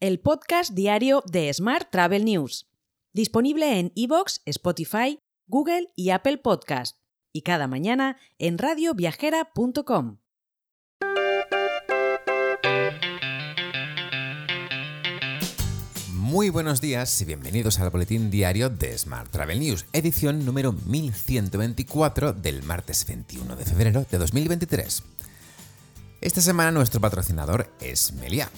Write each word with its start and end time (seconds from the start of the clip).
el 0.00 0.20
podcast 0.20 0.74
diario 0.74 1.22
de 1.26 1.52
Smart 1.54 1.90
Travel 1.90 2.24
News, 2.26 2.68
disponible 3.14 3.78
en 3.78 3.92
iVoox, 3.94 4.40
Spotify, 4.44 5.18
Google 5.46 5.88
y 5.96 6.10
Apple 6.10 6.36
Podcast, 6.38 6.98
y 7.32 7.42
cada 7.42 7.66
mañana 7.66 8.18
en 8.38 8.58
radioviajera.com. 8.58 10.18
Muy 16.12 16.50
buenos 16.50 16.82
días 16.82 17.18
y 17.22 17.24
bienvenidos 17.24 17.80
al 17.80 17.88
boletín 17.88 18.30
diario 18.30 18.68
de 18.68 18.98
Smart 18.98 19.30
Travel 19.30 19.60
News, 19.60 19.86
edición 19.94 20.44
número 20.44 20.72
1124 20.72 22.34
del 22.34 22.62
martes 22.64 23.06
21 23.06 23.56
de 23.56 23.64
febrero 23.64 24.04
de 24.10 24.18
2023. 24.18 25.02
Esta 26.20 26.40
semana 26.42 26.70
nuestro 26.70 27.00
patrocinador 27.00 27.72
es 27.80 28.12
Melia. 28.12 28.50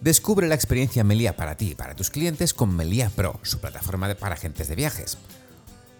Descubre 0.00 0.46
la 0.46 0.54
experiencia 0.54 1.02
Melia 1.02 1.34
para 1.34 1.56
ti 1.56 1.72
y 1.72 1.74
para 1.74 1.96
tus 1.96 2.10
clientes 2.10 2.54
con 2.54 2.72
Melia 2.74 3.10
Pro, 3.10 3.40
su 3.42 3.58
plataforma 3.58 4.14
para 4.14 4.36
agentes 4.36 4.68
de 4.68 4.76
viajes. 4.76 5.18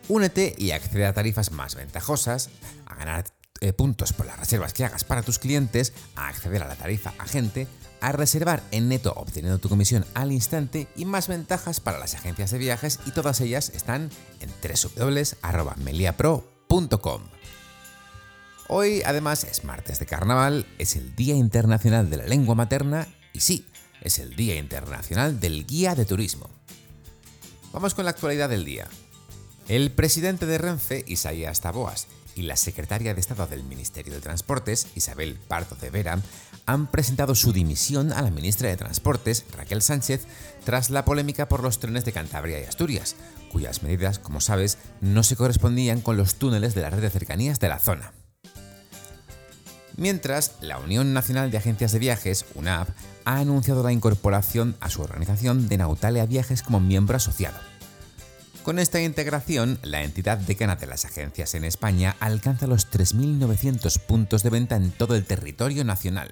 Únete 0.08 0.54
y 0.56 0.70
accede 0.70 1.04
a 1.04 1.12
tarifas 1.12 1.50
más 1.50 1.74
ventajosas, 1.74 2.48
a 2.86 2.94
ganar 2.94 3.24
eh, 3.60 3.72
puntos 3.72 4.12
por 4.12 4.26
las 4.26 4.38
reservas 4.38 4.72
que 4.72 4.84
hagas 4.84 5.02
para 5.02 5.22
tus 5.22 5.40
clientes, 5.40 5.92
a 6.14 6.28
acceder 6.28 6.62
a 6.62 6.68
la 6.68 6.76
tarifa 6.76 7.12
agente, 7.18 7.66
a 8.00 8.12
reservar 8.12 8.62
en 8.70 8.88
neto 8.88 9.12
obteniendo 9.16 9.58
tu 9.58 9.68
comisión 9.68 10.06
al 10.14 10.30
instante 10.30 10.86
y 10.94 11.04
más 11.04 11.26
ventajas 11.26 11.80
para 11.80 11.98
las 11.98 12.14
agencias 12.14 12.52
de 12.52 12.58
viajes 12.58 13.00
y 13.04 13.10
todas 13.10 13.40
ellas 13.40 13.72
están 13.74 14.10
en 14.38 14.50
www.meliapro.com. 14.62 17.22
Hoy 18.68 19.02
además 19.04 19.42
es 19.44 19.64
martes 19.64 19.98
de 19.98 20.06
carnaval, 20.06 20.66
es 20.78 20.94
el 20.94 21.16
Día 21.16 21.34
Internacional 21.34 22.08
de 22.10 22.18
la 22.18 22.26
Lengua 22.26 22.54
Materna 22.54 23.08
y 23.32 23.40
sí, 23.40 23.66
es 24.02 24.18
el 24.18 24.36
Día 24.36 24.56
Internacional 24.56 25.40
del 25.40 25.66
Guía 25.66 25.94
de 25.94 26.04
Turismo. 26.04 26.48
Vamos 27.72 27.94
con 27.94 28.04
la 28.04 28.10
actualidad 28.10 28.48
del 28.48 28.64
día. 28.64 28.88
El 29.68 29.90
presidente 29.90 30.46
de 30.46 30.58
Renfe, 30.58 31.04
Isaías 31.06 31.60
Taboas, 31.60 32.06
y 32.38 32.42
la 32.42 32.56
secretaria 32.56 33.14
de 33.14 33.20
Estado 33.20 33.46
del 33.46 33.64
Ministerio 33.64 34.14
de 34.14 34.20
Transportes, 34.20 34.86
Isabel 34.94 35.38
Pardo 35.48 35.76
de 35.76 35.90
Vera, 35.90 36.18
han 36.66 36.86
presentado 36.86 37.34
su 37.34 37.52
dimisión 37.52 38.12
a 38.12 38.22
la 38.22 38.30
ministra 38.30 38.68
de 38.68 38.76
Transportes, 38.76 39.44
Raquel 39.56 39.82
Sánchez, 39.82 40.26
tras 40.64 40.90
la 40.90 41.04
polémica 41.04 41.48
por 41.48 41.62
los 41.62 41.80
trenes 41.80 42.04
de 42.04 42.12
Cantabria 42.12 42.60
y 42.60 42.64
Asturias, 42.64 43.16
cuyas 43.50 43.82
medidas, 43.82 44.18
como 44.18 44.40
sabes, 44.40 44.78
no 45.00 45.22
se 45.22 45.34
correspondían 45.34 46.00
con 46.00 46.16
los 46.16 46.36
túneles 46.36 46.74
de 46.74 46.82
la 46.82 46.90
red 46.90 47.02
de 47.02 47.10
cercanías 47.10 47.58
de 47.58 47.68
la 47.68 47.78
zona. 47.78 48.12
Mientras, 49.98 50.52
la 50.60 50.78
Unión 50.78 51.12
Nacional 51.12 51.50
de 51.50 51.58
Agencias 51.58 51.90
de 51.90 51.98
Viajes, 51.98 52.44
UNAP, 52.54 52.88
ha 53.24 53.38
anunciado 53.38 53.82
la 53.82 53.90
incorporación 53.90 54.76
a 54.78 54.90
su 54.90 55.02
organización 55.02 55.68
de 55.68 55.76
Nautalia 55.76 56.24
Viajes 56.24 56.62
como 56.62 56.78
miembro 56.78 57.16
asociado. 57.16 57.58
Con 58.62 58.78
esta 58.78 59.00
integración, 59.00 59.80
la 59.82 60.04
entidad 60.04 60.38
decana 60.38 60.76
de 60.76 60.86
las 60.86 61.04
agencias 61.04 61.54
en 61.54 61.64
España 61.64 62.14
alcanza 62.20 62.68
los 62.68 62.88
3.900 62.88 63.98
puntos 63.98 64.44
de 64.44 64.50
venta 64.50 64.76
en 64.76 64.92
todo 64.92 65.16
el 65.16 65.24
territorio 65.24 65.84
nacional. 65.84 66.30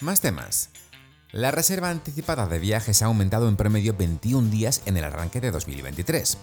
Más 0.00 0.20
temas. 0.20 0.70
La 1.32 1.50
reserva 1.50 1.90
anticipada 1.90 2.46
de 2.46 2.60
viajes 2.60 3.02
ha 3.02 3.06
aumentado 3.06 3.48
en 3.48 3.56
promedio 3.56 3.96
21 3.96 4.50
días 4.50 4.82
en 4.86 4.96
el 4.96 5.02
arranque 5.02 5.40
de 5.40 5.50
2023. 5.50 6.38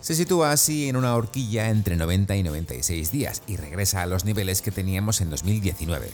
Se 0.00 0.14
sitúa 0.14 0.52
así 0.52 0.88
en 0.88 0.96
una 0.96 1.14
horquilla 1.14 1.68
entre 1.68 1.96
90 1.96 2.36
y 2.36 2.42
96 2.42 3.12
días 3.12 3.42
y 3.46 3.56
regresa 3.56 4.02
a 4.02 4.06
los 4.06 4.24
niveles 4.24 4.62
que 4.62 4.70
teníamos 4.70 5.20
en 5.20 5.30
2019 5.30 6.10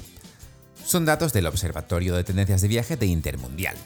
son 0.86 1.04
datos 1.04 1.32
del 1.32 1.46
Observatorio 1.46 2.14
de 2.14 2.22
Tendencias 2.22 2.60
de 2.60 2.68
Viaje 2.68 2.96
de 2.96 3.06
Intermundial. 3.06 3.76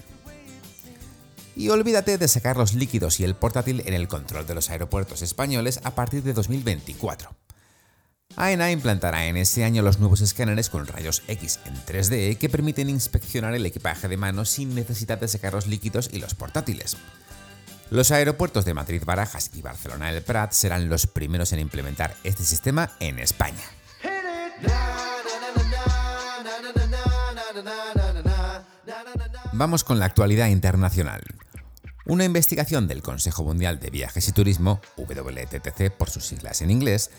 Y 1.56 1.70
olvídate 1.70 2.18
de 2.18 2.28
sacar 2.28 2.58
los 2.58 2.74
líquidos 2.74 3.20
y 3.20 3.24
el 3.24 3.34
portátil 3.34 3.82
en 3.86 3.94
el 3.94 4.06
control 4.06 4.46
de 4.46 4.54
los 4.54 4.68
aeropuertos 4.68 5.22
españoles 5.22 5.80
a 5.82 5.94
partir 5.94 6.22
de 6.22 6.34
2024. 6.34 7.34
AENA 8.36 8.70
implantará 8.70 9.26
en 9.26 9.38
ese 9.38 9.64
año 9.64 9.82
los 9.82 9.98
nuevos 9.98 10.20
escáneres 10.20 10.68
con 10.68 10.86
rayos 10.86 11.22
X 11.26 11.58
en 11.64 11.74
3D 11.74 12.36
que 12.36 12.48
permiten 12.50 12.90
inspeccionar 12.90 13.54
el 13.54 13.66
equipaje 13.66 14.06
de 14.06 14.18
mano 14.18 14.44
sin 14.44 14.74
necesidad 14.74 15.18
de 15.18 15.28
sacar 15.28 15.54
los 15.54 15.66
líquidos 15.66 16.10
y 16.12 16.18
los 16.18 16.34
portátiles. 16.34 16.96
Los 17.90 18.12
aeropuertos 18.12 18.64
de 18.64 18.72
Madrid 18.72 19.02
Barajas 19.04 19.50
y 19.52 19.62
Barcelona 19.62 20.10
El 20.10 20.22
Prat 20.22 20.52
serán 20.52 20.88
los 20.88 21.08
primeros 21.08 21.52
en 21.52 21.58
implementar 21.58 22.14
este 22.22 22.44
sistema 22.44 22.92
en 23.00 23.18
España. 23.18 23.64
Vamos 29.52 29.82
con 29.82 29.98
la 29.98 30.06
actualidad 30.06 30.46
internacional. 30.46 31.20
Una 32.06 32.24
investigación 32.24 32.86
del 32.86 33.02
Consejo 33.02 33.42
Mundial 33.42 33.80
de 33.80 33.90
Viajes 33.90 34.28
y 34.28 34.32
Turismo, 34.32 34.80
WTTC 34.96 35.90
por 35.90 36.10
sus 36.10 36.26
siglas 36.26 36.62
en 36.62 36.70
inglés, 36.70 37.10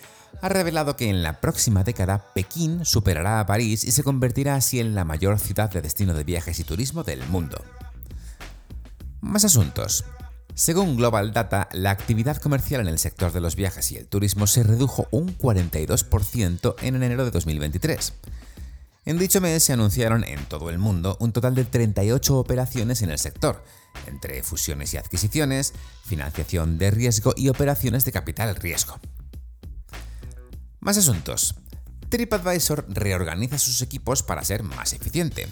ha 0.42 0.48
revelado 0.48 0.96
que 0.96 1.10
en 1.10 1.22
la 1.22 1.42
próxima 1.42 1.84
década 1.84 2.24
Pekín 2.34 2.86
superará 2.86 3.42
a 3.42 3.46
París 3.46 3.84
y 3.84 3.92
se 3.92 4.04
convertirá 4.04 4.56
así 4.56 4.80
en 4.80 4.96
la 4.96 5.04
mayor 5.04 5.38
ciudad 5.38 5.70
de 5.70 5.82
destino 5.82 6.14
de 6.14 6.24
viajes 6.24 6.60
y 6.60 6.64
turismo 6.64 7.04
del 7.04 7.28
mundo. 7.28 7.62
Más 9.20 9.44
asuntos. 9.44 10.06
Según 10.54 10.98
Global 10.98 11.34
Data, 11.34 11.70
la 11.72 11.92
actividad 11.92 12.38
comercial 12.38 12.82
en 12.82 12.88
el 12.88 13.00
sector 13.00 13.32
de 13.32 13.42
los 13.42 13.56
viajes 13.56 13.92
y 13.92 13.98
el 13.98 14.08
turismo 14.08 14.48
se 14.48 14.64
redujo 14.64 15.08
un 15.12 15.38
42% 15.38 16.76
en 16.82 16.96
enero 16.96 17.26
de 17.26 17.32
2023 17.32 18.14
en 19.04 19.18
dicho 19.18 19.42
mes 19.42 19.64
se 19.64 19.74
anunciaron 19.74 20.24
en 20.24 20.46
todo 20.46 20.70
el 20.70 20.78
mundo 20.78 21.18
un 21.20 21.32
total 21.32 21.56
de 21.56 21.66
38 21.66 22.38
operaciones 22.38 23.02
en 23.02 23.10
el 23.10 23.18
sector, 23.18 23.64
entre 24.06 24.44
fusiones 24.44 24.94
y 24.94 24.98
adquisiciones, 24.98 25.74
financiación 26.06 26.78
de 26.78 26.92
riesgo 26.92 27.34
y 27.36 27.50
operaciones 27.50 28.06
de 28.06 28.12
capital 28.12 28.56
riesgo. 28.56 29.00
Más 30.82 30.98
asuntos. 31.00 31.56
TripAdvisor 32.10 32.86
reorganiza 32.90 33.58
sus 33.58 33.82
equipos 33.82 34.22
para 34.22 34.44
ser 34.44 34.62
más 34.62 34.94
eficiente. 34.94 35.48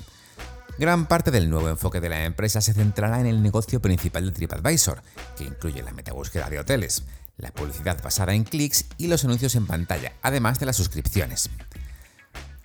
Gran 0.79 1.07
parte 1.07 1.29
del 1.29 1.49
nuevo 1.49 1.67
enfoque 1.67 1.99
de 1.99 2.07
la 2.07 2.23
empresa 2.23 2.61
se 2.61 2.73
centrará 2.73 3.19
en 3.19 3.25
el 3.25 3.43
negocio 3.43 3.81
principal 3.81 4.25
de 4.25 4.31
TripAdvisor, 4.31 5.01
que 5.37 5.43
incluye 5.43 5.83
la 5.83 5.91
metabúsqueda 5.91 6.49
de 6.49 6.57
hoteles, 6.57 7.03
la 7.35 7.51
publicidad 7.51 8.01
basada 8.01 8.33
en 8.33 8.45
clics 8.45 8.85
y 8.97 9.07
los 9.07 9.25
anuncios 9.25 9.55
en 9.55 9.67
pantalla, 9.67 10.13
además 10.21 10.57
de 10.57 10.67
las 10.67 10.77
suscripciones. 10.77 11.49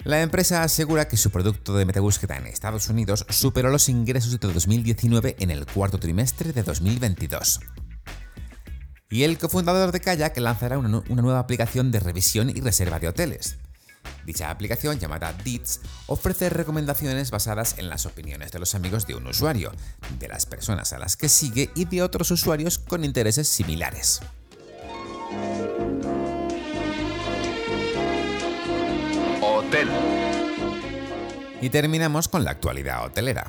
La 0.05 0.23
empresa 0.23 0.63
asegura 0.63 1.09
que 1.09 1.17
su 1.17 1.31
producto 1.31 1.75
de 1.75 1.87
metabúsqueda 1.87 2.37
en 2.37 2.47
Estados 2.47 2.89
Unidos 2.89 3.27
superó 3.31 3.69
los 3.71 3.89
ingresos 3.89 4.39
de 4.39 4.47
2019 4.47 5.35
en 5.41 5.51
el 5.51 5.67
cuarto 5.67 5.99
trimestre 5.99 6.53
de 6.53 6.63
2022. 6.63 7.59
Y 9.11 9.25
el 9.25 9.39
cofundador 9.39 9.91
de 9.91 9.99
Kayak 9.99 10.39
lanzará 10.39 10.79
una, 10.79 11.03
nueva 11.09 11.41
aplicación 11.41 11.91
de 11.91 11.99
revisión 11.99 12.49
y 12.49 12.61
reserva 12.61 13.01
de 13.01 13.09
hoteles. 13.09 13.59
Dicha 14.25 14.51
aplicación, 14.51 14.99
llamada 14.99 15.33
DITS, 15.33 15.81
ofrece 16.07 16.51
recomendaciones 16.51 17.31
basadas 17.31 17.79
en 17.79 17.89
las 17.89 18.07
opiniones 18.07 18.53
de 18.53 18.59
los 18.59 18.75
amigos 18.75 19.07
de 19.07 19.15
un 19.15 19.27
usuario, 19.27 19.73
de 20.19 20.29
las 20.29 20.47
personas 20.47 20.93
a 20.93 20.99
las 20.99 21.17
que 21.17 21.29
sigue 21.29 21.71
y 21.75 21.85
de 21.85 22.03
otros 22.03 22.31
usuarios 22.31 22.79
con 22.79 23.05
intereses 23.05 23.49
similares. 23.49 24.21
Y 31.61 31.71
terminamos 31.71 32.29
con 32.29 32.45
la 32.45 32.53
actualidad 32.53 33.05
hotelera. 33.05 33.47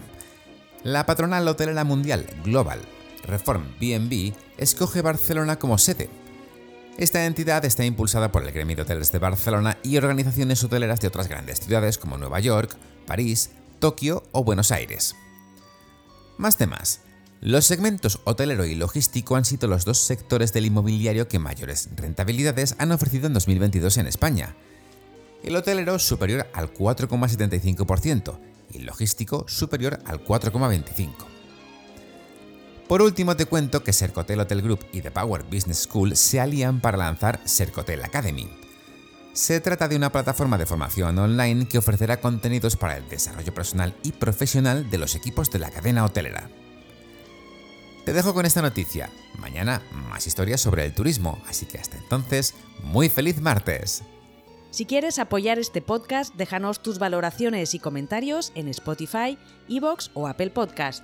La 0.84 1.06
patronal 1.06 1.48
hotelera 1.48 1.84
mundial 1.84 2.26
Global 2.44 2.80
Reform 3.26 3.64
BNB 3.80 4.34
escoge 4.58 5.02
Barcelona 5.02 5.58
como 5.58 5.78
sede. 5.78 6.10
Esta 6.98 7.26
entidad 7.26 7.66
está 7.66 7.84
impulsada 7.84 8.32
por 8.32 8.44
el 8.44 8.54
Gremio 8.54 8.78
de 8.78 8.84
Hoteles 8.84 9.12
de 9.12 9.20
Barcelona 9.20 9.78
y 9.84 9.98
organizaciones 9.98 10.64
hoteleras 10.64 11.02
de 11.02 11.10
otras 11.10 11.28
grandes 11.28 11.60
ciudades 11.60 11.98
como 11.98 12.18
Nueva 12.18 12.40
York, 12.40 12.78
París, 13.06 13.52
Tokio 13.80 14.24
o 14.32 14.46
Buenos 14.46 14.72
Aires. 14.72 15.14
Más 16.38 16.56
temas. 16.56 17.02
Los 17.42 17.66
segmentos 17.66 18.22
hotelero 18.24 18.66
y 18.66 18.76
logístico 18.76 19.36
han 19.36 19.44
sido 19.44 19.68
los 19.68 19.84
dos 19.84 20.06
sectores 20.06 20.54
del 20.54 20.68
inmobiliario 20.68 21.28
que 21.28 21.38
mayores 21.38 21.90
rentabilidades 21.98 22.76
han 22.80 22.94
ofrecido 22.94 23.28
en 23.28 23.34
2022 23.34 23.98
en 23.98 24.08
España, 24.08 24.56
el 25.44 25.56
hotelero 25.58 26.00
superior 26.00 26.48
al 26.54 26.74
4,75% 26.74 28.40
y 28.72 28.78
el 28.78 28.86
logístico 28.86 29.46
superior 29.50 30.00
al 30.06 30.24
4,25%. 30.24 31.35
Por 32.88 33.02
último 33.02 33.36
te 33.36 33.48
cuento 33.48 33.84
que 33.84 33.94
Sercotel 33.94 34.40
Hotel 34.40 34.62
Group 34.62 34.86
y 34.94 35.02
The 35.02 35.10
Power 35.10 35.44
Business 35.44 35.88
School 35.90 36.16
se 36.16 36.40
alían 36.40 36.82
para 36.82 36.98
lanzar 36.98 37.40
Sercotel 37.44 38.04
Academy. 38.04 38.48
Se 39.34 39.60
trata 39.60 39.88
de 39.88 39.96
una 39.96 40.12
plataforma 40.12 40.58
de 40.60 40.68
formación 40.68 41.18
online 41.18 41.68
que 41.68 41.80
ofrecerá 41.80 42.22
contenidos 42.22 42.78
para 42.78 42.96
el 42.98 43.10
desarrollo 43.10 43.54
personal 43.56 43.96
y 44.04 44.12
profesional 44.12 44.90
de 44.92 45.00
los 45.00 45.16
equipos 45.16 45.50
de 45.50 45.60
la 45.60 45.72
cadena 45.72 46.06
hotelera. 46.06 46.48
Te 48.06 48.14
dejo 48.14 48.36
con 48.36 48.46
esta 48.46 48.62
noticia. 48.62 49.10
Mañana 49.40 49.82
más 49.92 50.28
historias 50.28 50.62
sobre 50.62 50.86
el 50.86 50.94
turismo, 50.94 51.42
así 51.50 51.66
que 51.66 51.80
hasta 51.80 51.98
entonces, 51.98 52.54
muy 52.84 53.10
feliz 53.10 53.42
martes. 53.42 54.04
Si 54.70 54.86
quieres 54.86 55.18
apoyar 55.18 55.58
este 55.58 55.82
podcast, 55.82 56.36
déjanos 56.36 56.84
tus 56.84 57.00
valoraciones 57.00 57.74
y 57.74 57.80
comentarios 57.80 58.52
en 58.54 58.68
Spotify, 58.68 59.40
Evox 59.68 60.12
o 60.14 60.28
Apple 60.28 60.52
Podcast. 60.52 61.04